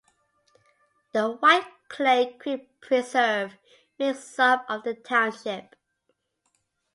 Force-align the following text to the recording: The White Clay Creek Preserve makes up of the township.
The 1.13 1.29
White 1.33 1.67
Clay 1.87 2.33
Creek 2.39 2.69
Preserve 2.81 3.59
makes 3.99 4.39
up 4.39 4.65
of 4.67 4.81
the 4.81 4.95
township. 4.95 5.75